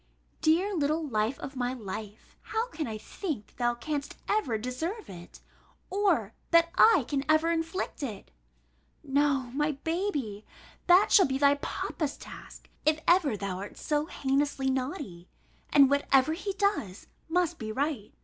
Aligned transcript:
Dear 0.41 0.73
little 0.75 1.07
life 1.07 1.37
of 1.37 1.55
my 1.55 1.73
life! 1.75 2.35
how 2.41 2.69
can 2.69 2.87
I 2.87 2.97
think 2.97 3.55
thou 3.57 3.75
canst 3.75 4.17
ever 4.27 4.57
deserve 4.57 5.11
it, 5.11 5.41
or 5.91 6.33
that 6.49 6.71
I 6.73 7.05
can 7.07 7.23
ever 7.29 7.51
inflict 7.51 8.01
it? 8.01 8.31
No, 9.03 9.51
my 9.53 9.73
baby, 9.83 10.43
that 10.87 11.11
shall 11.11 11.27
be 11.27 11.37
thy 11.37 11.53
papa's 11.53 12.17
task, 12.17 12.67
if 12.83 12.99
ever 13.07 13.37
thou 13.37 13.59
art 13.59 13.77
so 13.77 14.07
heinously 14.07 14.71
naughty; 14.71 15.29
and 15.71 15.87
whatever 15.87 16.33
he 16.33 16.53
does, 16.53 17.05
must 17.29 17.59
be 17.59 17.71
right. 17.71 18.11